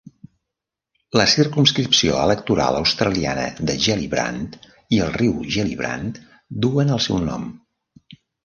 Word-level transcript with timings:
La 1.19 1.25
circumscripció 1.33 2.15
electoral 2.21 2.79
australiana 2.79 3.45
de 3.69 3.77
Gellibrand 3.85 4.57
i 4.97 5.03
el 5.07 5.15
riu 5.21 5.37
Gellibrand 5.57 6.19
duen 6.67 6.95
el 6.99 7.05
seu 7.09 7.25
nom. 7.31 7.51